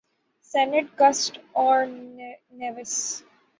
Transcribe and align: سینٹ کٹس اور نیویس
سینٹ 0.51 0.87
کٹس 0.95 1.19
اور 1.53 1.77
نیویس 2.51 2.93